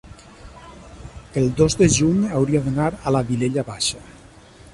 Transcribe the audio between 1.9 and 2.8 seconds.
juny hauria